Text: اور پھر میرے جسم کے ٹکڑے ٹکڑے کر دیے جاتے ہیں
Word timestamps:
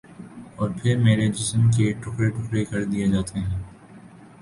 اور 0.55 0.69
پھر 0.77 0.97
میرے 0.99 1.27
جسم 1.29 1.69
کے 1.71 1.91
ٹکڑے 2.01 2.29
ٹکڑے 2.31 2.65
کر 2.65 2.83
دیے 2.85 3.07
جاتے 3.07 3.39
ہیں 3.39 3.61